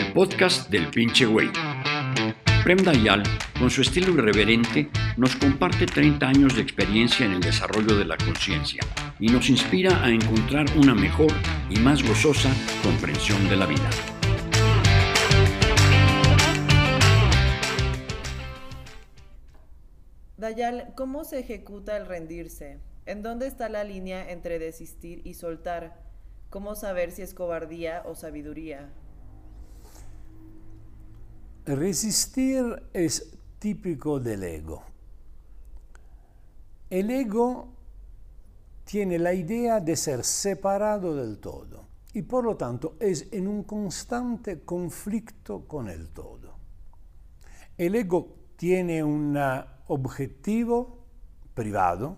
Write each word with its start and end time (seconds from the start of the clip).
el 0.00 0.12
podcast 0.14 0.70
del 0.70 0.88
pinche 0.88 1.26
güey. 1.26 1.50
Prem 2.64 2.78
Dayal, 2.78 3.22
con 3.58 3.70
su 3.70 3.82
estilo 3.82 4.14
irreverente, 4.14 4.88
nos 5.18 5.36
comparte 5.36 5.84
30 5.84 6.26
años 6.26 6.56
de 6.56 6.62
experiencia 6.62 7.26
en 7.26 7.32
el 7.32 7.40
desarrollo 7.40 7.96
de 7.96 8.06
la 8.06 8.16
conciencia 8.16 8.82
y 9.18 9.28
nos 9.28 9.50
inspira 9.50 10.02
a 10.02 10.08
encontrar 10.08 10.64
una 10.76 10.94
mejor 10.94 11.30
y 11.68 11.78
más 11.80 12.02
gozosa 12.02 12.50
comprensión 12.82 13.46
de 13.50 13.56
la 13.56 13.66
vida. 13.66 13.90
Dayal, 20.38 20.94
¿cómo 20.96 21.24
se 21.24 21.40
ejecuta 21.40 21.98
el 21.98 22.06
rendirse? 22.06 22.78
¿En 23.04 23.22
dónde 23.22 23.46
está 23.46 23.68
la 23.68 23.84
línea 23.84 24.30
entre 24.30 24.58
desistir 24.58 25.20
y 25.24 25.34
soltar? 25.34 26.00
¿Cómo 26.48 26.74
saber 26.74 27.12
si 27.12 27.20
es 27.20 27.34
cobardía 27.34 28.02
o 28.06 28.14
sabiduría? 28.14 28.88
Resistir 31.76 32.82
es 32.92 33.38
típico 33.60 34.18
del 34.18 34.42
ego. 34.42 34.82
El 36.88 37.10
ego 37.10 37.68
tiene 38.82 39.20
la 39.20 39.32
idea 39.32 39.78
de 39.78 39.94
ser 39.94 40.24
separado 40.24 41.14
del 41.14 41.38
todo 41.38 41.86
y 42.12 42.22
por 42.22 42.44
lo 42.44 42.56
tanto 42.56 42.96
es 42.98 43.28
en 43.30 43.46
un 43.46 43.62
constante 43.62 44.62
conflicto 44.62 45.68
con 45.68 45.88
el 45.88 46.08
todo. 46.08 46.56
El 47.78 47.94
ego 47.94 48.34
tiene 48.56 49.04
un 49.04 49.38
objetivo 49.86 51.04
privado 51.54 52.16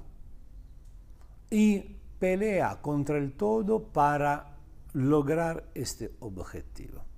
y 1.51 1.79
pelea 2.19 2.81
contra 2.81 3.19
el 3.19 3.35
todo 3.35 3.83
para 3.83 4.57
lograr 4.95 5.69
este 5.75 6.15
objetivo. 6.21 7.12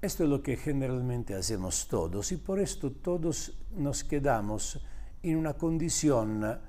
Esto 0.00 0.22
es 0.22 0.30
lo 0.30 0.40
que 0.40 0.56
generalmente 0.56 1.34
hacemos 1.34 1.88
todos 1.88 2.30
y 2.30 2.36
por 2.36 2.60
esto 2.60 2.92
todos 2.92 3.52
nos 3.72 4.04
quedamos 4.04 4.80
en 5.24 5.36
una 5.36 5.54
condición 5.54 6.60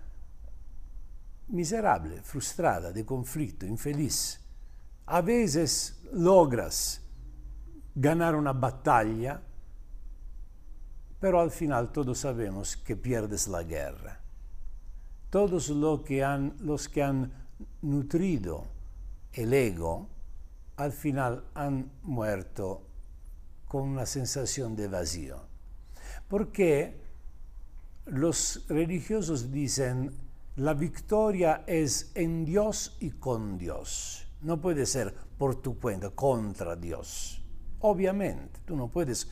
miserable, 1.49 2.23
frustrada, 2.23 2.91
de 2.91 3.05
conflicto, 3.05 3.67
infeliz. 3.67 4.39
A 5.05 5.21
veces 5.21 6.01
logras 6.11 7.01
ganar 7.93 8.35
una 8.35 8.53
batalla, 8.53 9.39
pero 11.19 11.39
al 11.39 11.51
final 11.51 11.91
todos 11.91 12.17
sabemos 12.17 12.77
que 12.77 12.95
pierdes 12.95 13.47
la 13.47 13.61
guerra. 13.61 14.19
Todos 15.29 15.69
los 15.69 16.01
que 16.01 16.23
han, 16.23 16.55
nutrido 17.81 18.65
el 19.33 19.53
ego, 19.53 20.07
al 20.77 20.91
final 20.91 21.43
han 21.53 21.91
muerto 22.01 22.88
con 23.69 23.83
una 23.83 24.07
sensación 24.07 24.75
de 24.75 24.87
vacío. 24.87 25.37
Porque 26.27 26.99
los 28.07 28.65
religiosos 28.67 29.51
dicen, 29.51 30.11
la 30.55 30.73
victoria 30.73 31.63
es 31.67 32.11
en 32.15 32.45
Dios 32.45 32.97
y 32.99 33.11
con 33.11 33.59
Dios. 33.59 34.27
No 34.41 34.59
puede 34.59 34.87
ser 34.87 35.13
por 35.37 35.61
tu 35.61 35.79
cuenta, 35.79 36.09
contra 36.09 36.75
Dios. 36.75 37.43
Obviamente, 37.81 38.59
tú 38.65 38.75
no 38.75 38.87
puedes 38.87 39.29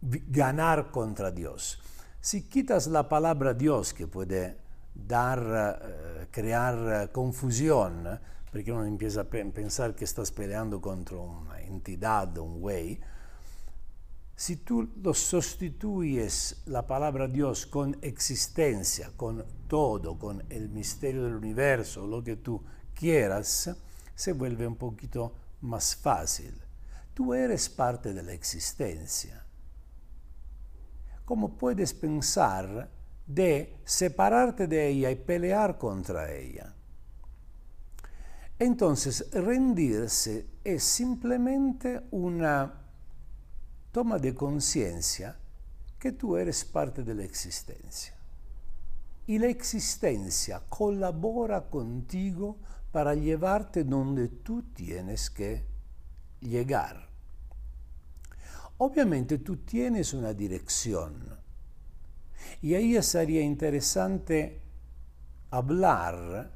ganar 0.00 0.90
contra 0.90 1.30
Dios. 1.30 1.82
Si 2.20 2.48
quitas 2.48 2.86
la 2.86 3.10
palabra 3.10 3.52
Dios, 3.52 3.92
que 3.92 4.06
puede 4.06 4.56
dar, 4.94 5.78
eh, 5.82 6.26
crear 6.30 7.04
eh, 7.04 7.12
confusión, 7.12 8.08
porque 8.50 8.72
uno 8.72 8.86
empieza 8.86 9.20
a 9.20 9.24
pensar 9.24 9.94
que 9.94 10.06
estás 10.06 10.32
peleando 10.32 10.80
contra 10.80 11.18
una 11.18 11.60
entidad, 11.60 12.36
un 12.38 12.62
güey, 12.62 12.98
si 14.38 14.58
tú 14.58 14.88
lo 15.02 15.14
sustituyes 15.14 16.62
la 16.66 16.86
palabra 16.86 17.26
Dios 17.26 17.66
con 17.66 17.98
existencia, 18.02 19.10
con 19.16 19.44
todo, 19.66 20.16
con 20.16 20.44
el 20.48 20.68
misterio 20.68 21.24
del 21.24 21.34
universo, 21.34 22.06
lo 22.06 22.22
que 22.22 22.36
tú 22.36 22.62
quieras, 22.94 23.68
se 24.14 24.32
vuelve 24.32 24.64
un 24.64 24.76
poquito 24.76 25.34
más 25.62 25.96
fácil. 25.96 26.54
Tú 27.14 27.34
eres 27.34 27.68
parte 27.68 28.14
de 28.14 28.22
la 28.22 28.32
existencia. 28.32 29.44
¿Cómo 31.24 31.58
puedes 31.58 31.92
pensar 31.92 32.88
de 33.26 33.80
separarte 33.84 34.68
de 34.68 34.86
ella 34.86 35.10
y 35.10 35.16
pelear 35.16 35.78
contra 35.78 36.30
ella? 36.32 36.72
Entonces, 38.56 39.32
rendirse 39.32 40.46
es 40.62 40.84
simplemente 40.84 42.02
una 42.12 42.84
toma 43.92 44.18
de 44.18 44.34
conciencia 44.34 45.36
que 45.98 46.12
tú 46.12 46.36
eres 46.36 46.64
parte 46.64 47.02
de 47.02 47.14
la 47.14 47.24
existencia. 47.24 48.14
Y 49.26 49.38
la 49.38 49.48
existencia 49.48 50.62
colabora 50.68 51.68
contigo 51.68 52.56
para 52.92 53.14
llevarte 53.14 53.84
donde 53.84 54.28
tú 54.28 54.62
tienes 54.72 55.28
que 55.28 55.64
llegar. 56.40 57.08
Obviamente 58.78 59.38
tú 59.38 59.56
tienes 59.58 60.14
una 60.14 60.32
dirección 60.32 61.36
y 62.62 62.74
ahí 62.74 63.00
sería 63.02 63.42
interesante 63.42 64.62
hablar 65.50 66.52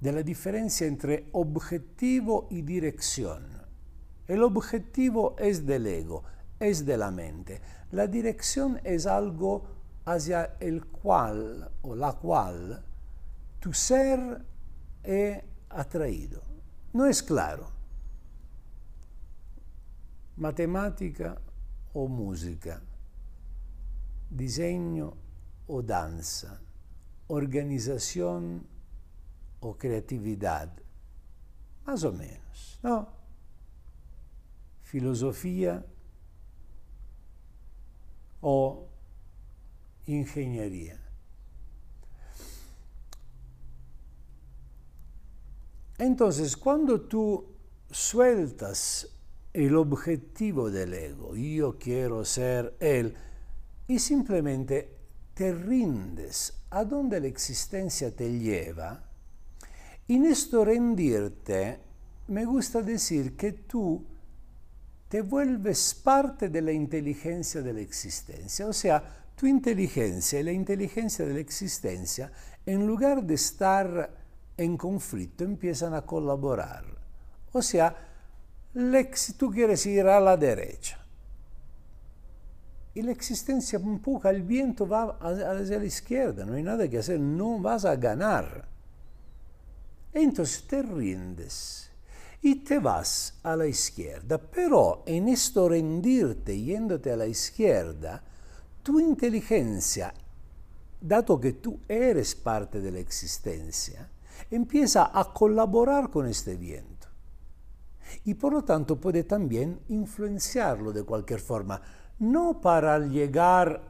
de 0.00 0.12
la 0.12 0.22
diferencia 0.22 0.86
entre 0.86 1.28
objetivo 1.32 2.46
y 2.50 2.62
dirección. 2.62 3.44
El 4.26 4.42
objetivo 4.42 5.34
es 5.38 5.66
del 5.66 5.86
ego, 5.86 6.22
es 6.60 6.84
de 6.84 6.96
la 6.96 7.10
mente. 7.10 7.60
La 7.92 8.06
dirección 8.06 8.80
es 8.84 9.06
algo 9.06 9.64
hacia 10.04 10.56
el 10.60 10.86
cual 10.86 11.70
o 11.82 11.94
la 11.94 12.12
cual 12.14 12.84
tu 13.60 13.72
ser 13.72 14.44
es 15.02 15.42
atraído. 15.70 16.42
No 16.92 17.06
es 17.06 17.22
claro. 17.22 17.70
Matemática 20.36 21.40
o 21.92 22.08
música, 22.08 22.80
diseño 24.30 25.14
o 25.66 25.82
danza, 25.82 26.60
organización 27.26 28.66
o 29.60 29.76
creatividad, 29.76 30.70
más 31.84 32.04
o 32.04 32.12
menos, 32.12 32.78
¿no? 32.82 33.08
Filosofía 34.82 35.84
o 38.40 38.86
ingeniería. 40.06 41.00
Entonces, 45.98 46.56
cuando 46.56 47.00
tú 47.00 47.44
sueltas 47.90 49.08
el 49.52 49.74
objetivo 49.74 50.70
del 50.70 50.94
ego, 50.94 51.34
yo 51.34 51.78
quiero 51.78 52.24
ser 52.24 52.76
él, 52.78 53.16
y 53.88 53.98
simplemente 53.98 54.94
te 55.34 55.52
rindes 55.52 56.52
a 56.70 56.84
donde 56.84 57.20
la 57.20 57.26
existencia 57.26 58.14
te 58.14 58.38
lleva, 58.38 59.02
en 60.06 60.26
esto 60.26 60.64
rendirte, 60.64 61.80
me 62.28 62.44
gusta 62.44 62.82
decir 62.82 63.36
que 63.36 63.52
tú 63.52 64.04
te 65.08 65.22
vuelves 65.22 65.94
parte 65.94 66.48
de 66.48 66.62
la 66.62 66.72
inteligencia 66.72 67.62
de 67.62 67.72
la 67.72 67.80
existencia. 67.80 68.66
O 68.66 68.72
sea, 68.72 69.02
tu 69.34 69.46
inteligencia 69.46 70.40
y 70.40 70.42
la 70.42 70.52
inteligencia 70.52 71.24
de 71.24 71.34
la 71.34 71.40
existencia, 71.40 72.30
en 72.66 72.86
lugar 72.86 73.22
de 73.22 73.34
estar 73.34 74.10
en 74.56 74.76
conflicto, 74.76 75.44
empiezan 75.44 75.94
a 75.94 76.02
colaborar. 76.02 76.84
O 77.52 77.62
sea, 77.62 77.96
tú 79.36 79.50
quieres 79.50 79.86
ir 79.86 80.06
a 80.06 80.20
la 80.20 80.36
derecha 80.36 80.98
y 82.98 83.02
la 83.02 83.12
existencia 83.12 83.78
empuja, 83.78 84.30
el 84.30 84.42
viento 84.42 84.88
va 84.88 85.18
hacia 85.20 85.78
la 85.78 85.84
izquierda, 85.84 86.44
no 86.44 86.54
hay 86.54 86.64
nada 86.64 86.88
que 86.88 86.98
hacer, 86.98 87.20
no 87.20 87.60
vas 87.60 87.84
a 87.84 87.94
ganar. 87.94 88.66
Entonces 90.12 90.66
te 90.66 90.82
rindes 90.82 91.87
y 92.42 92.56
te 92.56 92.78
vas 92.78 93.38
a 93.42 93.56
la 93.56 93.66
izquierda. 93.66 94.38
Pero 94.38 95.02
en 95.06 95.28
esto 95.28 95.68
rendirte 95.68 96.60
yéndote 96.60 97.12
a 97.12 97.16
la 97.16 97.26
izquierda, 97.26 98.22
tu 98.82 99.00
inteligencia, 99.00 100.14
dado 101.00 101.40
que 101.40 101.54
tú 101.54 101.80
eres 101.88 102.34
parte 102.34 102.80
de 102.80 102.92
la 102.92 102.98
existencia, 102.98 104.08
empieza 104.50 105.10
a 105.12 105.32
colaborar 105.32 106.10
con 106.10 106.26
este 106.26 106.56
viento. 106.56 107.08
Y 108.24 108.34
por 108.34 108.52
lo 108.52 108.64
tanto 108.64 108.98
puede 108.98 109.24
también 109.24 109.80
influenciarlo 109.88 110.92
de 110.92 111.02
cualquier 111.02 111.40
forma, 111.40 111.80
no 112.20 112.60
para 112.60 112.98
llegar 113.00 113.82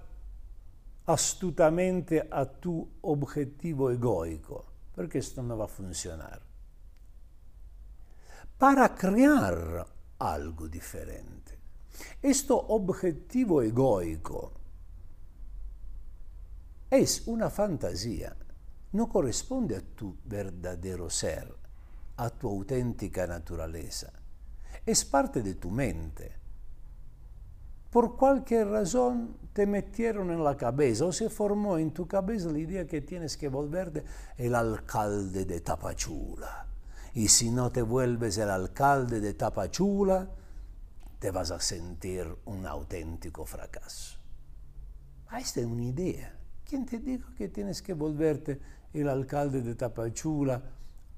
astutamente 1.06 2.28
a 2.30 2.44
tu 2.44 2.86
objetivo 3.02 3.90
egoico, 3.90 4.64
porque 4.94 5.18
esto 5.18 5.42
no 5.42 5.56
va 5.56 5.66
a 5.66 5.68
funcionar 5.68 6.47
para 8.58 8.94
crear 8.94 9.86
algo 10.18 10.68
diferente. 10.68 11.56
Este 12.20 12.52
objetivo 12.52 13.62
egoico 13.62 14.52
es 16.90 17.22
una 17.26 17.50
fantasía, 17.50 18.34
no 18.92 19.08
corresponde 19.08 19.76
a 19.76 19.80
tu 19.80 20.16
verdadero 20.24 21.08
ser, 21.08 21.54
a 22.16 22.30
tu 22.30 22.48
auténtica 22.48 23.26
naturaleza. 23.26 24.12
Es 24.84 25.04
parte 25.04 25.42
de 25.42 25.54
tu 25.54 25.70
mente. 25.70 26.32
Por 27.90 28.16
cualquier 28.16 28.68
razón 28.68 29.36
te 29.52 29.66
metieron 29.66 30.30
en 30.30 30.42
la 30.42 30.56
cabeza 30.56 31.04
o 31.04 31.12
se 31.12 31.30
formó 31.30 31.78
en 31.78 31.92
tu 31.92 32.06
cabeza 32.06 32.50
la 32.50 32.58
idea 32.58 32.86
que 32.86 33.02
tienes 33.02 33.36
que 33.36 33.48
volverte 33.48 34.04
el 34.36 34.54
alcalde 34.54 35.44
de 35.44 35.60
Tapachula. 35.60 36.66
Y 37.14 37.28
si 37.28 37.50
no 37.50 37.70
te 37.70 37.82
vuelves 37.82 38.38
el 38.38 38.50
alcalde 38.50 39.20
de 39.20 39.34
Tapachula, 39.34 40.28
te 41.18 41.30
vas 41.30 41.50
a 41.50 41.60
sentir 41.60 42.26
un 42.44 42.66
auténtico 42.66 43.44
fracaso. 43.44 44.18
Esta 45.36 45.60
es 45.60 45.66
una 45.66 45.84
idea. 45.84 46.34
¿Quién 46.64 46.86
te 46.86 46.98
dijo 46.98 47.32
que 47.36 47.48
tienes 47.48 47.82
que 47.82 47.94
volverte 47.94 48.60
el 48.92 49.08
alcalde 49.08 49.62
de 49.62 49.74
Tapachula 49.74 50.62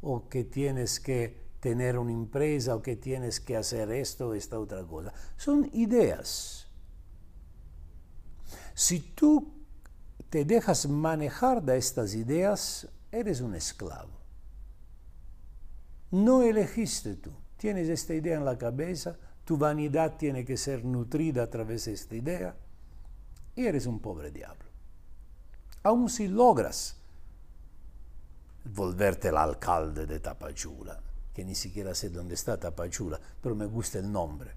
o 0.00 0.28
que 0.28 0.44
tienes 0.44 1.00
que 1.00 1.50
tener 1.60 1.98
una 1.98 2.12
empresa 2.12 2.74
o 2.74 2.82
que 2.82 2.96
tienes 2.96 3.40
que 3.40 3.56
hacer 3.56 3.90
esto 3.90 4.28
o 4.28 4.34
esta 4.34 4.58
otra 4.58 4.84
cosa? 4.84 5.12
Son 5.36 5.68
ideas. 5.74 6.66
Si 8.74 9.00
tú 9.00 9.52
te 10.30 10.44
dejas 10.44 10.88
manejar 10.88 11.62
de 11.62 11.76
estas 11.76 12.14
ideas, 12.14 12.88
eres 13.12 13.40
un 13.40 13.54
esclavo. 13.54 14.19
No 16.10 16.42
elegiste 16.42 17.16
tú. 17.16 17.30
Tienes 17.56 17.88
esta 17.88 18.14
idea 18.14 18.36
en 18.36 18.44
la 18.44 18.56
cabeza, 18.56 19.16
tu 19.44 19.56
vanidad 19.56 20.16
tiene 20.16 20.44
que 20.44 20.56
ser 20.56 20.84
nutrida 20.84 21.42
a 21.42 21.50
través 21.50 21.84
de 21.84 21.92
esta 21.92 22.14
idea 22.14 22.56
y 23.54 23.66
eres 23.66 23.86
un 23.86 24.00
pobre 24.00 24.30
diablo. 24.30 24.64
Aun 25.82 26.08
si 26.08 26.28
logras 26.28 26.96
volverte 28.64 29.28
el 29.28 29.36
alcalde 29.36 30.06
de 30.06 30.20
Tapachula, 30.20 31.00
que 31.34 31.44
ni 31.44 31.54
siquiera 31.54 31.94
sé 31.94 32.10
dónde 32.10 32.34
está 32.34 32.58
Tapachula, 32.58 33.20
pero 33.42 33.54
me 33.54 33.66
gusta 33.66 33.98
el 33.98 34.10
nombre. 34.10 34.52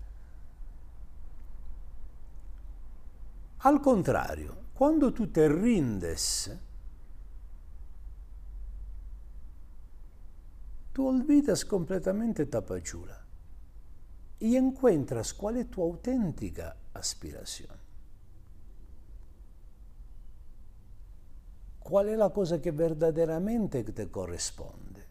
Al 3.60 3.82
contrario, 3.82 4.56
cuando 4.74 5.14
tú 5.14 5.28
te 5.28 5.48
rindes, 5.48 6.52
tú 10.94 11.08
olvidas 11.08 11.66
completamente 11.66 12.46
Tapachula 12.46 13.20
y 14.40 14.56
encuentras 14.56 15.34
cuál 15.34 15.58
es 15.58 15.70
tu 15.70 15.82
auténtica 15.82 16.78
aspiración. 16.94 17.76
¿Cuál 21.80 22.10
es 22.10 22.18
la 22.18 22.30
cosa 22.30 22.62
que 22.62 22.72
verdaderamente 22.72 23.84
te 23.84 24.10
corresponde? 24.10 25.04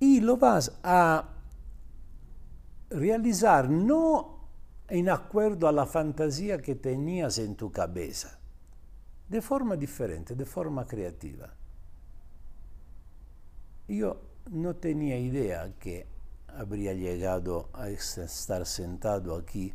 Y 0.00 0.20
lo 0.20 0.36
vas 0.36 0.78
a 0.82 1.28
realizar 2.90 3.68
no 3.68 4.38
en 4.88 5.10
acuerdo 5.10 5.68
a 5.68 5.72
la 5.72 5.84
fantasía 5.84 6.58
que 6.58 6.76
tenías 6.76 7.38
en 7.38 7.54
tu 7.56 7.70
cabeza, 7.70 8.38
de 9.28 9.42
forma 9.42 9.76
diferente, 9.76 10.34
de 10.34 10.46
forma 10.46 10.86
creativa. 10.86 11.52
Yo 13.88 14.27
no 14.50 14.76
tenía 14.76 15.18
idea 15.18 15.74
que 15.78 16.06
habría 16.48 16.94
llegado 16.94 17.68
a 17.72 17.88
estar 17.88 18.66
sentado 18.66 19.36
aquí 19.36 19.72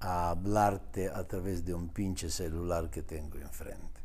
a 0.00 0.30
hablarte 0.30 1.08
a 1.08 1.26
través 1.26 1.64
de 1.64 1.74
un 1.74 1.88
pinche 1.88 2.30
celular 2.30 2.90
que 2.90 3.02
tengo 3.02 3.38
enfrente. 3.38 4.00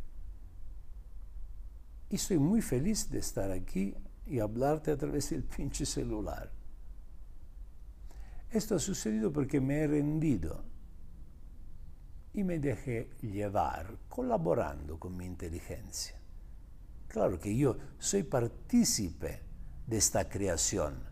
Y 2.09 2.15
estoy 2.15 2.37
muy 2.37 2.61
feliz 2.61 3.09
de 3.09 3.19
estar 3.19 3.51
aquí 3.51 3.95
y 4.25 4.39
hablarte 4.39 4.91
a 4.91 4.97
través 4.97 5.29
del 5.29 5.43
pinche 5.43 5.85
celular. 5.85 6.51
Esto 8.51 8.75
ha 8.75 8.79
sucedido 8.79 9.31
porque 9.31 9.59
me 9.59 9.79
he 9.79 9.87
rendido 9.87 10.63
y 12.33 12.43
me 12.43 12.59
dejé 12.59 13.09
llevar 13.21 13.97
colaborando 14.07 14.99
con 14.99 15.17
mi 15.17 15.25
inteligencia. 15.25 16.15
Claro 17.07 17.39
que 17.39 17.55
yo 17.55 17.77
soy 17.99 18.23
partícipe 18.23 19.41
de 19.85 19.97
esta 19.97 20.27
creación, 20.27 21.03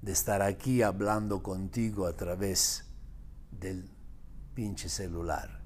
de 0.00 0.12
estar 0.12 0.42
aquí 0.42 0.82
hablando 0.82 1.42
contigo 1.42 2.06
a 2.06 2.16
través 2.16 2.84
del 3.50 3.90
pinche 4.54 4.88
celular. 4.88 5.60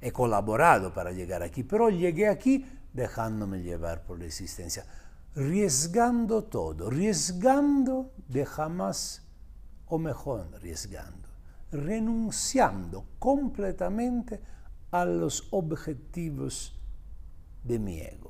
He 0.00 0.12
colaborado 0.12 0.94
para 0.94 1.10
llegar 1.10 1.42
aquí, 1.42 1.64
pero 1.64 1.90
llegué 1.90 2.28
aquí 2.28 2.64
dejándome 2.92 3.62
llevar 3.62 4.04
por 4.04 4.18
la 4.18 4.26
existencia, 4.26 4.86
riesgando 5.34 6.44
todo, 6.44 6.88
riesgando 6.90 8.12
de 8.28 8.46
jamás, 8.46 9.22
o 9.86 9.98
mejor, 9.98 10.48
riesgando, 10.60 11.28
renunciando 11.72 13.04
completamente 13.18 14.40
a 14.90 15.04
los 15.04 15.48
objetivos 15.50 16.78
de 17.64 17.78
mi 17.78 18.00
ego, 18.00 18.27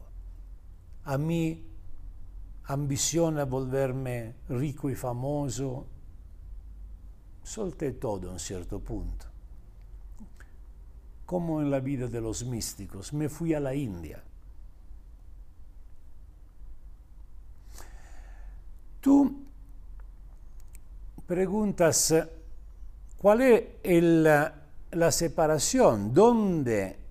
a 1.09 1.17
mi 1.17 1.65
a 2.71 3.45
volverme 3.45 4.35
rico 4.51 4.91
y 4.91 4.95
famoso, 4.95 5.87
solté 7.43 7.93
todo 7.93 8.29
a 8.29 8.33
un 8.33 8.39
cierto 8.39 8.79
punto. 8.79 9.27
Como 11.25 11.63
en 11.63 11.71
la 11.71 11.81
vida 11.81 12.09
de 12.09 12.21
los 12.21 12.45
místicos, 12.45 13.15
me 13.15 13.31
fui 13.31 13.55
a 13.55 13.61
la 13.61 13.75
India 13.75 14.23
Tú 19.01 19.45
preguntas 21.27 22.15
cuál 23.17 23.41
es 23.41 24.03
la 24.91 25.13
separación, 25.13 26.13
dónde 26.13 27.08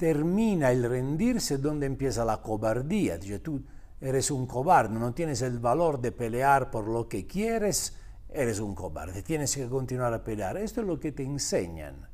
termina 0.00 0.72
el 0.72 0.88
rendirse, 0.88 1.58
dónde 1.58 1.84
empieza 1.84 2.24
la 2.24 2.40
cobardía. 2.40 3.18
Dice, 3.18 3.40
tú 3.40 3.62
eres 4.00 4.30
un 4.30 4.46
cobarde, 4.46 4.98
no 4.98 5.12
tienes 5.12 5.42
el 5.42 5.58
valor 5.58 6.00
de 6.00 6.10
pelear 6.10 6.70
por 6.70 6.88
lo 6.88 7.06
que 7.06 7.26
quieres, 7.26 7.98
eres 8.30 8.60
un 8.60 8.74
cobarde, 8.74 9.22
tienes 9.22 9.54
que 9.54 9.68
continuar 9.68 10.14
a 10.14 10.24
pelear. 10.24 10.56
Esto 10.56 10.80
es 10.80 10.86
lo 10.86 10.98
que 10.98 11.12
te 11.12 11.22
enseñan. 11.22 12.08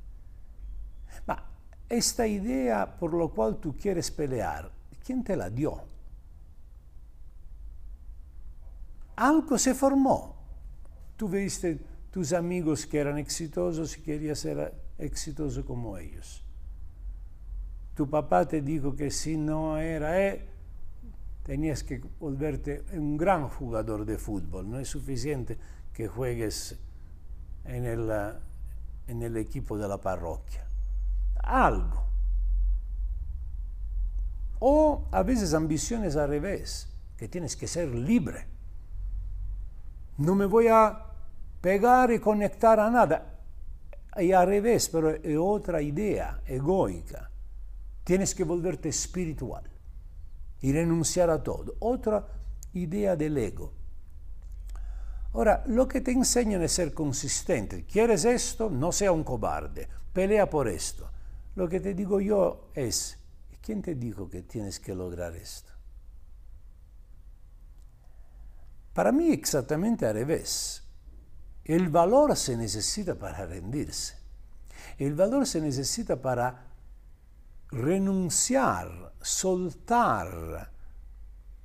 Ma 1.29 1.49
esta 1.89 2.27
idea 2.27 2.99
por 2.99 3.15
lo 3.15 3.29
cual 3.29 3.59
tú 3.61 3.77
quieres 3.77 4.11
pelear, 4.11 4.73
¿quién 5.05 5.23
te 5.23 5.37
la 5.37 5.49
dio? 5.49 5.85
algo 9.15 9.57
se 9.57 9.75
formó. 9.75 10.35
Tú 11.17 11.29
viste 11.29 11.79
tus 12.11 12.33
amigos 12.33 12.85
que 12.85 12.99
eran 12.99 13.17
exitosos 13.17 13.97
y 13.97 14.03
querías 14.03 14.41
ser 14.41 14.75
exitoso 14.99 15.65
como 15.65 15.97
ellos. 15.97 16.46
Tu 17.97 18.09
papá 18.09 18.47
te 18.47 18.63
dijo 18.63 18.95
que 18.95 19.11
si 19.11 19.37
no 19.37 19.79
era 19.79 20.21
él, 20.21 20.43
tenías 21.43 21.83
que 21.83 22.01
volverte 22.21 22.85
un 22.93 23.17
gran 23.17 23.49
jugador 23.49 24.05
de 24.05 24.19
fútbol. 24.19 24.71
No 24.71 24.79
es 24.79 24.89
suficiente 24.89 25.59
que 25.93 26.07
juegues 26.07 26.79
en 27.65 27.85
el, 27.85 28.09
en 29.09 29.23
el 29.23 29.37
equipo 29.37 29.77
de 29.77 29.89
la 29.89 29.99
parroquia. 29.99 30.65
Algo. 31.43 32.05
O 34.61 35.09
a 35.11 35.23
veces 35.25 35.55
ambiciones 35.55 36.15
al 36.17 36.29
revés, 36.29 36.89
que 37.17 37.27
tienes 37.27 37.57
que 37.57 37.67
ser 37.67 37.89
libre 37.89 38.57
no 40.19 40.35
me 40.35 40.47
voy 40.47 40.69
a 40.69 40.99
pegar 41.61 42.11
y 42.11 42.19
conectar 42.19 42.81
a 42.81 42.91
nada. 42.91 43.35
Y 44.17 44.33
al 44.33 44.47
revés, 44.47 44.89
pero 44.89 45.11
es 45.11 45.37
otra 45.39 45.83
idea 45.83 46.41
egoica. 46.47 47.31
Tienes 48.07 48.37
que 48.37 48.45
volverte 48.45 48.89
espiritual 48.89 49.69
y 50.61 50.73
renunciar 50.73 51.29
a 51.29 51.43
todo. 51.43 51.75
Otra 51.81 52.25
idea 52.73 53.17
del 53.17 53.37
ego. 53.37 53.73
Ahora, 55.33 55.65
lo 55.67 55.89
que 55.89 56.01
te 56.03 56.13
enseñan 56.13 56.63
es 56.63 56.71
ser 56.71 56.95
consistente. 56.95 57.85
¿Quieres 57.85 58.25
esto? 58.25 58.71
No 58.71 58.93
sea 58.93 59.11
un 59.11 59.25
cobarde. 59.25 59.89
Pelea 60.13 60.49
por 60.49 60.69
esto. 60.69 61.11
Lo 61.57 61.69
que 61.69 61.81
te 61.81 61.95
digo 61.95 62.21
yo 62.21 62.71
es, 62.75 63.19
¿quién 63.61 63.83
te 63.83 63.97
dijo 63.97 64.31
que 64.31 64.43
tienes 64.43 64.79
que 64.79 64.95
lograr 64.95 65.35
esto? 65.35 65.73
Para 68.95 69.11
mí 69.11 69.33
exactamente 69.33 70.07
al 70.07 70.15
revés. 70.15 70.85
El 71.65 71.89
valor 71.89 72.37
se 72.37 72.57
necesita 72.57 73.17
para 73.17 73.47
rendirse. 73.47 74.15
El 74.97 75.17
valor 75.17 75.45
se 75.45 75.61
necesita 75.61 76.23
para 76.23 76.66
renunciar, 77.71 79.13
soltar 79.21 80.71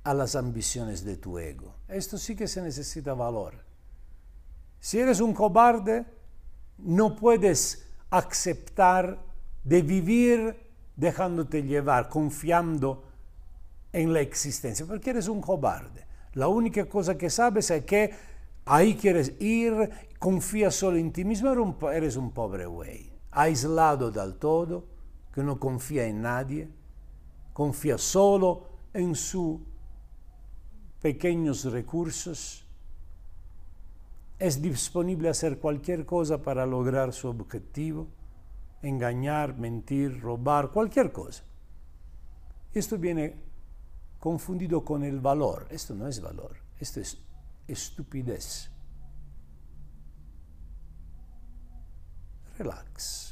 a 0.04 0.14
las 0.14 0.34
ambiciones 0.34 1.04
de 1.04 1.16
tu 1.16 1.38
ego. 1.38 1.76
Esto 1.88 2.18
sí 2.18 2.34
que 2.34 2.48
se 2.48 2.62
necesita 2.62 3.14
valor. 3.14 3.54
Si 4.80 4.98
eres 4.98 5.20
un 5.20 5.32
cobarde, 5.32 6.04
no 6.78 7.14
puedes 7.14 7.86
aceptar 8.10 9.18
de 9.62 9.82
vivir 9.82 10.56
dejándote 10.96 11.62
llevar, 11.62 12.08
confiando 12.08 13.04
en 13.92 14.12
la 14.12 14.20
existencia, 14.20 14.86
porque 14.86 15.10
eres 15.10 15.28
un 15.28 15.40
cobarde. 15.40 16.06
La 16.34 16.48
única 16.48 16.86
cosa 16.86 17.16
que 17.16 17.30
sabes 17.30 17.70
es 17.70 17.84
que 17.84 18.10
ahí 18.64 18.96
quieres 18.96 19.40
ir, 19.40 19.90
confías 20.18 20.74
solo 20.74 20.96
en 20.96 21.12
ti 21.12 21.24
mismo, 21.24 21.50
eres 21.90 22.16
un 22.16 22.32
pobre 22.32 22.66
güey, 22.66 23.12
aislado 23.30 24.10
del 24.10 24.34
todo, 24.36 24.91
que 25.32 25.42
no 25.42 25.58
confía 25.58 26.06
en 26.06 26.22
nadie, 26.22 26.68
confía 27.52 27.98
solo 27.98 28.68
en 28.92 29.14
sus 29.14 29.60
pequeños 31.00 31.64
recursos, 31.64 32.64
es 34.38 34.60
disponible 34.60 35.28
a 35.28 35.30
hacer 35.30 35.58
cualquier 35.58 36.04
cosa 36.04 36.42
para 36.42 36.66
lograr 36.66 37.12
su 37.12 37.28
objetivo, 37.28 38.08
engañar, 38.82 39.56
mentir, 39.56 40.20
robar, 40.20 40.70
cualquier 40.70 41.12
cosa. 41.12 41.44
Esto 42.74 42.98
viene 42.98 43.36
confundido 44.18 44.84
con 44.84 45.04
el 45.04 45.20
valor. 45.20 45.66
Esto 45.70 45.94
no 45.94 46.08
es 46.08 46.20
valor, 46.20 46.56
esto 46.80 47.00
es 47.00 47.18
estupidez. 47.68 48.70
Relax. 52.58 53.31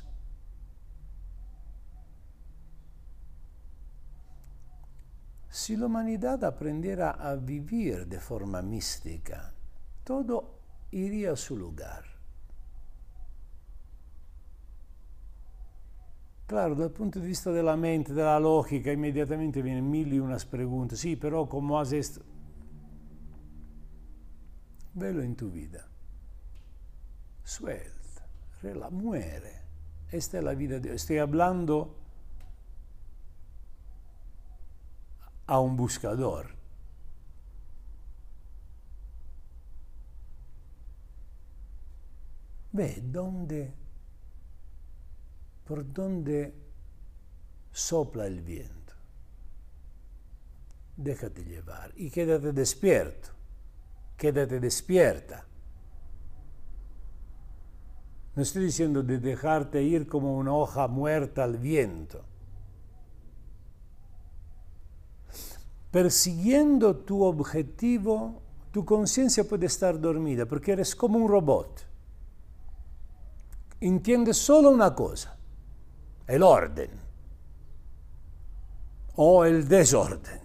Si 5.60 5.76
la 5.76 5.84
humanidad 5.84 6.42
a 6.42 7.36
vivir 7.36 8.06
de 8.06 8.18
forma 8.18 8.62
mística, 8.62 9.52
todo 10.02 10.58
iría 10.90 11.32
a 11.32 11.36
su 11.36 11.54
lugar. 11.54 12.02
Claro, 16.46 16.74
dal 16.74 16.90
punto 16.90 17.18
di 17.18 17.26
vista 17.26 17.50
della 17.50 17.76
mente, 17.76 18.14
della 18.14 18.38
logica, 18.38 18.90
immediatamente 18.90 19.60
vienen 19.60 19.86
mil 19.86 20.10
y 20.10 20.18
unas 20.18 20.46
preguntas. 20.46 20.98
Sí, 20.98 21.16
pero 21.16 21.46
¿cómo 21.46 21.78
haces 21.78 22.08
esto? 22.08 22.24
Velo 24.94 25.20
en 25.20 25.36
tu 25.36 25.50
vida. 25.50 25.86
Suelta, 27.44 28.26
muere. 28.88 29.60
Esta 30.08 30.38
es 30.38 30.42
la 30.44 30.54
vida 30.54 30.76
de 30.76 30.88
Dios. 30.88 31.02
Estoy 31.02 31.18
hablando 31.18 31.99
a 35.50 35.58
un 35.58 35.76
buscador. 35.76 36.46
Ve 42.70 43.02
dónde, 43.02 43.74
por 45.66 45.92
dónde 45.92 46.54
sopla 47.72 48.28
el 48.28 48.42
viento. 48.42 48.94
Déjate 50.96 51.42
llevar 51.42 51.92
y 51.96 52.10
quédate 52.10 52.52
despierto, 52.52 53.30
quédate 54.16 54.60
despierta. 54.60 55.44
No 58.36 58.42
estoy 58.42 58.66
diciendo 58.66 59.02
de 59.02 59.18
dejarte 59.18 59.82
ir 59.82 60.06
como 60.06 60.36
una 60.36 60.54
hoja 60.54 60.86
muerta 60.86 61.42
al 61.42 61.58
viento. 61.58 62.24
Persiguiendo 65.90 66.96
tu 66.96 67.22
objetivo, 67.24 68.42
tu 68.70 68.84
conciencia 68.84 69.44
puede 69.44 69.66
estar 69.66 70.00
dormida 70.00 70.46
porque 70.46 70.72
eres 70.72 70.94
como 70.94 71.18
un 71.18 71.28
robot. 71.28 71.86
Entiendes 73.80 74.36
solo 74.36 74.70
una 74.70 74.94
cosa, 74.94 75.36
el 76.26 76.42
orden 76.42 76.90
o 79.16 79.44
el 79.44 79.66
desorden. 79.66 80.40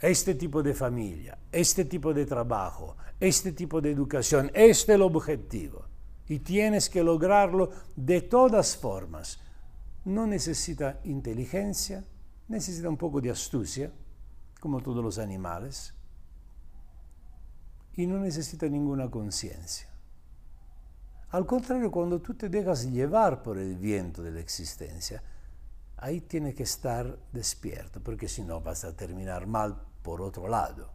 Este 0.00 0.34
tipo 0.34 0.62
de 0.62 0.74
familia, 0.74 1.38
este 1.50 1.86
tipo 1.86 2.12
de 2.12 2.26
trabajo, 2.26 2.96
este 3.18 3.52
tipo 3.52 3.80
de 3.80 3.90
educación, 3.90 4.50
este 4.52 4.92
es 4.92 4.96
el 4.96 5.02
objetivo. 5.02 5.86
Y 6.28 6.40
tienes 6.40 6.90
que 6.90 7.02
lograrlo 7.02 7.70
de 7.96 8.22
todas 8.22 8.76
formas 8.76 9.38
no 10.04 10.26
necesita 10.26 11.00
inteligencia, 11.04 12.04
necesita 12.48 12.88
un 12.88 12.96
poco 12.96 13.20
de 13.20 13.30
astucia, 13.30 13.90
como 14.60 14.80
todos 14.82 15.02
los 15.02 15.18
animales, 15.18 15.94
y 17.94 18.06
no 18.06 18.18
necesita 18.18 18.68
ninguna 18.68 19.10
conciencia. 19.10 19.88
Al 21.30 21.46
contrario, 21.46 21.90
cuando 21.90 22.20
tú 22.20 22.34
te 22.34 22.48
dejas 22.48 22.90
llevar 22.90 23.42
por 23.42 23.58
el 23.58 23.76
viento 23.76 24.22
de 24.22 24.30
la 24.30 24.40
existencia, 24.40 25.22
ahí 25.96 26.20
tienes 26.20 26.54
que 26.54 26.62
estar 26.62 27.18
despierto, 27.32 28.00
porque 28.00 28.28
si 28.28 28.42
no 28.42 28.60
vas 28.60 28.84
a 28.84 28.94
terminar 28.94 29.46
mal 29.46 29.80
por 30.02 30.20
otro 30.20 30.46
lado. 30.46 30.92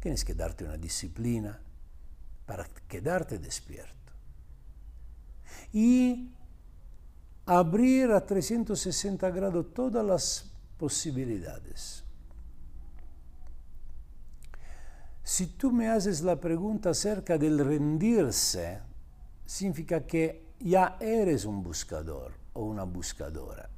Tienes 0.00 0.24
que 0.24 0.34
darte 0.34 0.64
una 0.64 0.76
disciplina 0.76 1.60
para 2.44 2.66
quedarte 2.88 3.38
despierto. 3.38 4.12
Y 5.72 6.34
abrir 7.46 8.10
a 8.10 8.24
360 8.24 9.30
grados 9.30 9.72
todas 9.74 10.04
las 10.04 10.50
posibilidades. 10.78 12.04
Si 15.22 15.46
tú 15.46 15.70
me 15.70 15.88
haces 15.88 16.20
la 16.22 16.40
pregunta 16.40 16.90
acerca 16.90 17.38
del 17.38 17.64
rendirse, 17.64 18.80
significa 19.46 20.06
que 20.06 20.54
ya 20.60 20.96
eres 21.00 21.44
un 21.44 21.62
buscador 21.62 22.32
o 22.54 22.64
una 22.64 22.84
buscadora. 22.84 23.68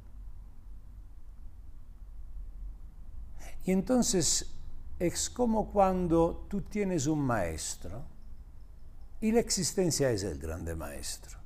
Y 3.63 3.71
entonces 3.71 4.51
es 4.99 5.29
como 5.29 5.71
cuando 5.71 6.45
tú 6.49 6.61
tienes 6.61 7.07
un 7.07 7.19
maestro 7.19 8.03
y 9.21 9.31
la 9.31 9.39
existencia 9.39 10.11
es 10.11 10.23
el 10.23 10.37
grande 10.37 10.75
maestro. 10.75 11.44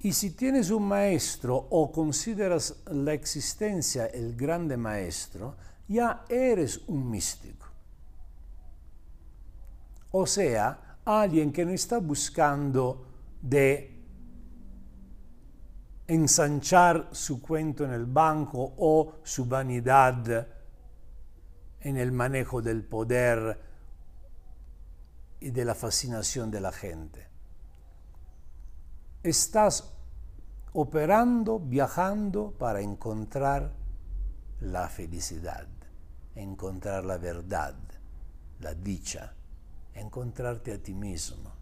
Y 0.00 0.12
si 0.12 0.30
tienes 0.30 0.70
un 0.70 0.84
maestro 0.84 1.56
o 1.56 1.90
consideras 1.90 2.82
la 2.86 3.12
existencia 3.12 4.06
el 4.06 4.36
grande 4.36 4.76
maestro, 4.76 5.56
ya 5.88 6.24
eres 6.28 6.78
un 6.86 7.10
místico. 7.10 7.66
O 10.12 10.24
sea, 10.26 10.98
alguien 11.04 11.52
que 11.52 11.64
no 11.64 11.72
está 11.72 11.98
buscando 11.98 13.06
de 13.42 13.98
ensanchar 16.06 17.08
su 17.12 17.42
cuento 17.42 17.84
en 17.84 17.92
el 17.92 18.06
banco 18.06 18.74
o 18.78 19.14
su 19.24 19.46
vanidad 19.46 20.46
en 21.80 21.96
el 21.96 22.12
manejo 22.12 22.62
del 22.62 22.84
poder 22.84 23.60
y 25.40 25.50
de 25.50 25.64
la 25.64 25.74
fascinación 25.74 26.50
de 26.50 26.60
la 26.60 26.72
gente 26.72 27.27
estás 29.30 29.92
operando, 30.72 31.58
viajando 31.58 32.52
para 32.58 32.80
encontrar 32.80 33.72
la 34.60 34.88
felicidad, 34.88 35.66
encontrar 36.34 37.04
la 37.04 37.18
verdad, 37.18 37.74
la 38.60 38.74
dicha, 38.74 39.34
encontrarte 39.94 40.72
a 40.72 40.82
ti 40.82 40.94
mismo. 40.94 41.52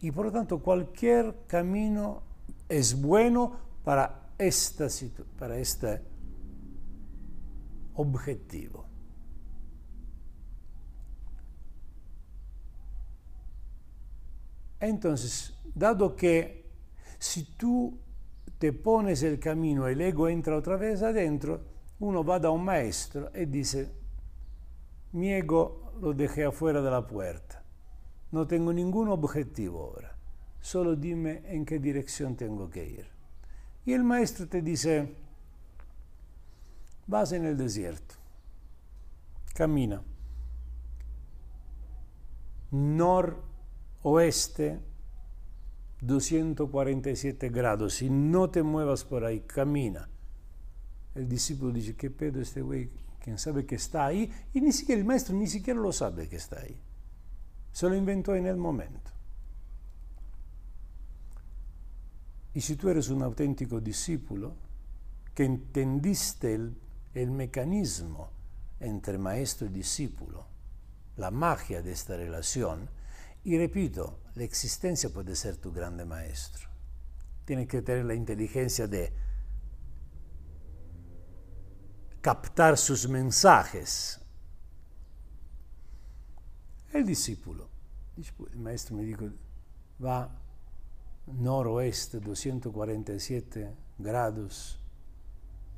Y 0.00 0.10
por 0.10 0.26
lo 0.26 0.32
tanto, 0.32 0.60
cualquier 0.60 1.46
camino 1.46 2.22
es 2.68 3.00
bueno 3.00 3.56
para, 3.84 4.30
esta 4.38 4.88
para 5.38 5.58
este 5.58 6.02
objetivo. 7.94 8.91
Entonces, 14.82 15.54
dado 15.76 16.16
que 16.16 16.68
si 17.16 17.44
tú 17.56 18.00
te 18.58 18.72
pones 18.72 19.22
el 19.22 19.38
camino, 19.38 19.86
el 19.86 20.00
ego 20.00 20.28
entra 20.28 20.56
otra 20.56 20.76
vez 20.76 21.04
adentro, 21.04 21.60
uno 22.00 22.24
va 22.24 22.40
da 22.40 22.50
un 22.50 22.64
maestro 22.64 23.30
y 23.32 23.44
dice, 23.44 23.92
mi 25.12 25.32
ego 25.32 25.92
lo 26.00 26.12
dejé 26.12 26.46
afuera 26.46 26.82
de 26.82 26.90
la 26.90 27.06
puerta, 27.06 27.62
no 28.32 28.44
tengo 28.48 28.72
ningún 28.72 29.08
objetivo 29.08 29.84
ahora, 29.84 30.16
solo 30.60 30.96
dime 30.96 31.42
en 31.44 31.64
qué 31.64 31.78
dirección 31.78 32.34
tengo 32.34 32.68
que 32.68 32.84
ir. 32.84 33.06
Y 33.86 33.92
el 33.92 34.02
maestro 34.02 34.48
te 34.48 34.62
dice, 34.62 35.14
vas 37.06 37.30
en 37.30 37.44
el 37.44 37.56
desierto, 37.56 38.16
camina, 39.54 40.02
noroeste, 44.04 44.80
247 46.00 47.48
grados 47.50 48.02
y 48.02 48.10
no 48.10 48.50
te 48.50 48.62
muevas 48.62 49.04
por 49.04 49.24
ahí, 49.24 49.40
camina. 49.40 50.08
El 51.14 51.28
discípulo 51.28 51.72
dice, 51.72 51.94
¿qué 51.94 52.10
pedo 52.10 52.40
este 52.40 52.62
güey? 52.62 52.90
¿Quién 53.20 53.38
sabe 53.38 53.64
que 53.64 53.76
está 53.76 54.06
ahí? 54.06 54.30
Y 54.52 54.60
ni 54.60 54.72
siquiera 54.72 55.00
el 55.00 55.06
maestro 55.06 55.36
ni 55.36 55.46
siquiera 55.46 55.78
lo 55.78 55.92
sabe 55.92 56.28
que 56.28 56.36
está 56.36 56.60
ahí. 56.60 56.76
Se 57.70 57.88
lo 57.88 57.94
inventó 57.94 58.34
en 58.34 58.46
el 58.46 58.56
momento. 58.56 59.10
Y 62.54 62.60
si 62.60 62.76
tú 62.76 62.88
eres 62.88 63.08
un 63.08 63.22
auténtico 63.22 63.80
discípulo, 63.80 64.56
que 65.34 65.44
entendiste 65.44 66.54
el, 66.54 66.76
el 67.14 67.30
mecanismo 67.30 68.30
entre 68.80 69.16
maestro 69.16 69.68
y 69.68 69.70
discípulo, 69.70 70.46
la 71.16 71.30
magia 71.30 71.80
de 71.80 71.92
esta 71.92 72.16
relación, 72.16 72.90
y 73.44 73.58
repito, 73.58 74.20
la 74.34 74.44
existencia 74.44 75.10
puede 75.10 75.34
ser 75.34 75.56
tu 75.56 75.72
grande 75.72 76.04
maestro. 76.04 76.68
Tienes 77.44 77.66
que 77.66 77.82
tener 77.82 78.04
la 78.04 78.14
inteligencia 78.14 78.86
de 78.86 79.12
captar 82.20 82.78
sus 82.78 83.08
mensajes. 83.08 84.20
El 86.92 87.04
discípulo, 87.04 87.68
el 88.52 88.58
maestro 88.58 88.96
me 88.96 89.02
dijo, 89.02 89.28
va 90.02 90.38
noroeste 91.26 92.20
247 92.20 93.74
grados 93.98 94.78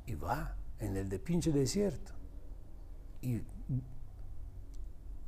y 0.05 0.15
va 0.15 0.55
en 0.79 0.97
el 0.97 1.09
de 1.09 1.19
pinche 1.19 1.51
desierto 1.51 2.11
y 3.21 3.41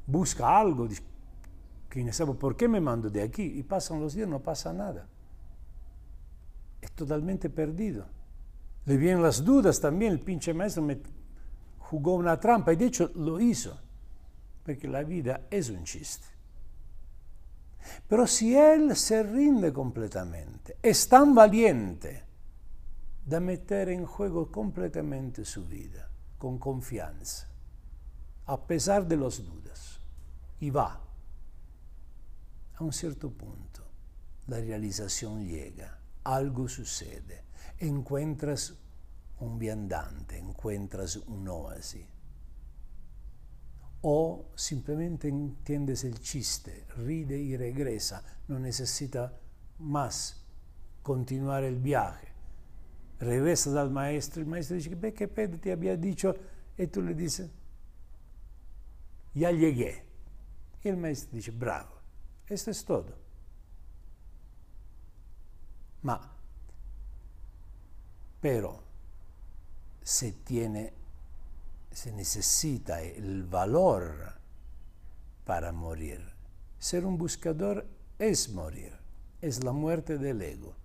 busca 0.06 0.60
algo, 0.60 0.88
quién 1.90 2.12
sabe 2.14 2.34
por 2.34 2.56
qué 2.56 2.68
me 2.68 2.80
mando 2.80 3.10
de 3.10 3.22
aquí 3.22 3.44
y 3.44 3.64
pasan 3.64 4.00
los 4.00 4.14
días, 4.14 4.28
no 4.28 4.42
pasa 4.42 4.74
nada. 4.74 5.08
Es 6.82 6.92
totalmente 6.92 7.50
perdido. 7.50 8.06
Le 8.86 8.98
vienen 8.98 9.22
las 9.22 9.44
dudas 9.44 9.80
también, 9.80 10.14
el 10.14 10.22
pinche 10.22 10.54
maestro 10.54 10.84
me 10.84 11.00
jugó 11.80 12.16
una 12.16 12.40
trampa 12.40 12.74
y 12.74 12.76
de 12.76 12.86
hecho 12.86 13.12
lo 13.16 13.40
hizo, 13.40 13.78
porque 14.64 14.88
la 14.88 15.04
vida 15.04 15.48
es 15.50 15.70
un 15.70 15.84
chiste. 15.84 16.28
Pero 18.08 18.28
si 18.28 18.56
él 18.56 18.96
se 18.96 19.24
rinde 19.24 19.72
completamente, 19.72 20.78
es 20.82 21.08
tan 21.08 21.34
valiente 21.34 22.24
da 23.26 23.42
meter 23.42 23.90
en 23.90 24.06
juego 24.06 24.50
completamente 24.50 25.44
su 25.44 25.66
vida, 25.66 26.10
con 26.38 26.58
confianza, 26.58 27.50
a 28.46 28.66
pesar 28.66 29.06
de 29.06 29.18
las 29.18 29.44
dudas, 29.46 30.00
y 30.62 30.70
va 30.70 31.07
a 32.78 32.84
un 32.84 32.94
cierto 32.94 33.30
punto 33.32 33.88
la 34.48 34.60
realización 34.60 35.46
llega, 35.46 36.00
algo 36.24 36.68
sucede, 36.68 37.44
encuentras 37.80 38.76
un 39.40 39.60
viandante, 39.60 40.38
encuentras 40.38 41.18
un 41.18 41.48
oasis. 41.48 42.06
O 44.02 44.52
simplemente 44.56 45.28
entiendes 45.28 46.04
el 46.06 46.20
chiste, 46.20 46.86
ride 46.98 47.38
y 47.38 47.58
regresa, 47.58 48.24
no 48.48 48.58
necesita 48.58 49.38
más 49.80 50.46
continuar 51.04 51.64
el 51.64 51.78
viaje. 51.78 52.28
Regresas 53.20 53.76
al 53.76 53.90
maestro, 53.92 54.42
el 54.42 54.48
maestro 54.48 54.78
dice, 54.78 54.94
ve 54.96 55.14
que 55.14 55.28
Pedro 55.28 55.60
te 55.60 55.72
había 55.72 55.98
dicho, 55.98 56.36
y 56.78 56.88
tú 56.88 57.02
le 57.02 57.16
dices, 57.16 57.50
ya 59.34 59.52
llegué. 59.52 60.06
Y 60.84 60.90
el 60.90 60.98
maestro 60.98 61.36
dice, 61.36 61.52
bravo. 61.52 61.97
Esto 62.50 62.72
es 62.72 62.86
todo. 62.86 63.14
Ma, 66.04 66.22
pero 68.40 68.82
se 70.02 70.32
tiene, 70.32 70.94
se 71.92 72.14
necesita 72.14 73.02
el 73.02 73.44
valor 73.44 74.34
para 75.44 75.72
morir. 75.72 76.22
Ser 76.80 77.06
un 77.06 77.18
buscador 77.18 77.86
es 78.20 78.50
morir, 78.50 78.94
es 79.42 79.64
la 79.64 79.74
muerte 79.74 80.18
del 80.18 80.42
ego, 80.42 80.76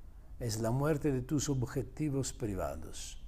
es 0.41 0.61
la 0.61 0.71
muerte 0.71 1.13
de 1.13 1.23
tus 1.23 1.49
objetivos 1.49 2.33
privados. 2.33 3.23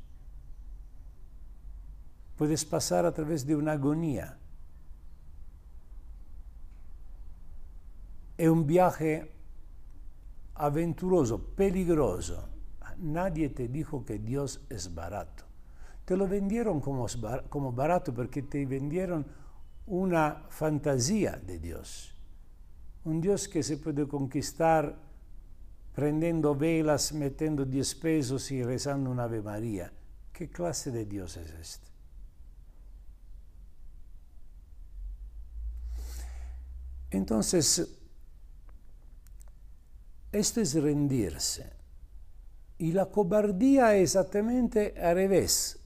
Puedes 2.37 2.65
pasar 2.65 3.07
a 3.07 3.13
través 3.13 3.47
de 3.47 3.55
una 3.55 3.73
agonía 3.73 4.39
È 8.37 8.47
un 8.47 8.65
viaje 8.65 9.33
aventuroso, 10.55 11.39
peligroso. 11.39 12.49
Nadie 12.99 13.51
te 13.51 13.69
dijo 13.69 14.05
que 14.05 14.19
Dios 14.19 14.61
es 14.69 14.93
barato. 14.93 15.45
Te 16.05 16.17
lo 16.17 16.29
vendieron 16.29 16.81
como, 16.81 17.73
barato 17.73 18.13
porque 18.13 18.43
te 18.43 18.67
vendieron 18.67 19.27
una 19.87 20.47
fantasía 20.49 21.33
de 21.33 21.59
Dios. 21.59 22.15
Un 23.05 23.21
Dios 23.21 23.49
que 23.49 23.63
se 23.63 23.79
puede 23.79 24.07
conquistar 24.07 24.99
prendendo 25.95 26.55
velas, 26.55 27.13
metiendo 27.13 27.65
diez 27.65 27.95
pesos 27.95 28.51
y 28.51 28.63
rezando 28.63 29.11
una 29.11 29.25
Ave 29.25 29.43
María. 29.43 29.93
¿Qué 30.33 30.51
clase 30.51 30.91
de 30.91 31.05
Dios 31.07 31.37
es 31.37 31.53
este? 31.53 31.89
Entonces, 37.11 38.04
esto 40.35 40.61
es 40.61 40.75
rendirse. 40.75 41.73
Y 42.79 42.93
la 42.93 43.07
cobardía 43.07 43.95
es 43.95 44.15
exactamente 44.15 44.95
al 45.01 45.15
revés. 45.15 45.79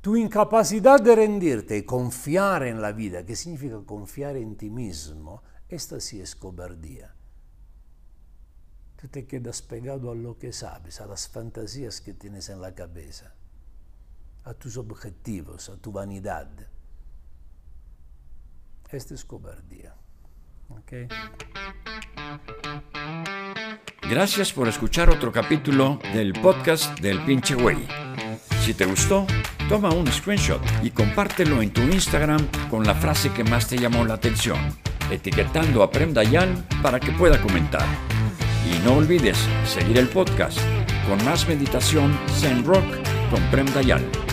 Tu 0.00 0.16
incapacidad 0.16 1.00
de 1.00 1.16
rendirte 1.16 1.76
y 1.76 1.82
confiar 1.82 2.62
en 2.62 2.80
la 2.80 2.92
vida, 2.92 3.24
que 3.24 3.34
significa 3.34 3.80
confiar 3.84 4.36
en 4.36 4.56
ti 4.56 4.70
mismo, 4.70 5.42
esta 5.68 5.98
sí 5.98 6.20
es 6.20 6.36
cobardía. 6.36 7.14
Tú 9.00 9.08
te 9.08 9.26
quedas 9.26 9.60
pegado 9.60 10.10
a 10.10 10.14
lo 10.14 10.38
que 10.38 10.52
sabes, 10.52 11.00
a 11.00 11.06
las 11.06 11.28
fantasías 11.28 12.00
que 12.00 12.14
tienes 12.14 12.48
en 12.48 12.60
la 12.60 12.74
cabeza, 12.74 13.34
a 14.44 14.54
tus 14.54 14.76
objetivos, 14.76 15.68
a 15.68 15.76
tu 15.78 15.90
vanidad. 15.90 16.48
Esta 18.90 19.14
es 19.14 19.24
cobardía. 19.24 19.96
Gracias 24.08 24.52
por 24.52 24.68
escuchar 24.68 25.10
otro 25.10 25.32
capítulo 25.32 25.98
del 26.12 26.32
podcast 26.34 26.98
del 27.00 27.20
pinche 27.22 27.54
güey. 27.54 27.78
Si 28.60 28.74
te 28.74 28.84
gustó, 28.84 29.26
toma 29.68 29.90
un 29.90 30.10
screenshot 30.10 30.62
y 30.82 30.90
compártelo 30.90 31.62
en 31.62 31.70
tu 31.70 31.82
Instagram 31.82 32.46
con 32.70 32.84
la 32.84 32.94
frase 32.94 33.32
que 33.32 33.44
más 33.44 33.68
te 33.68 33.78
llamó 33.78 34.04
la 34.04 34.14
atención, 34.14 34.58
etiquetando 35.10 35.82
a 35.82 35.90
Prem 35.90 36.12
Dayal 36.14 36.64
para 36.82 37.00
que 37.00 37.12
pueda 37.12 37.40
comentar. 37.40 37.84
Y 38.70 38.84
no 38.84 38.94
olvides 38.94 39.38
seguir 39.66 39.98
el 39.98 40.08
podcast 40.08 40.58
con 41.08 41.22
más 41.24 41.46
meditación 41.48 42.16
Zen 42.38 42.64
Rock 42.64 42.84
con 43.30 43.42
Prem 43.50 43.66
Dayal. 43.74 44.23